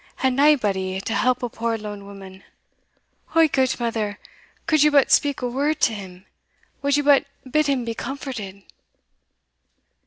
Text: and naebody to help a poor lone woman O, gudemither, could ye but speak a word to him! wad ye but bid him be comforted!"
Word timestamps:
and 0.23 0.35
naebody 0.35 0.99
to 0.99 1.13
help 1.13 1.43
a 1.43 1.47
poor 1.47 1.77
lone 1.77 2.07
woman 2.07 2.43
O, 3.35 3.47
gudemither, 3.47 4.17
could 4.65 4.81
ye 4.81 4.89
but 4.89 5.11
speak 5.11 5.43
a 5.43 5.47
word 5.47 5.79
to 5.79 5.93
him! 5.93 6.25
wad 6.81 6.97
ye 6.97 7.03
but 7.03 7.27
bid 7.47 7.67
him 7.67 7.85
be 7.85 7.93
comforted!" 7.93 8.63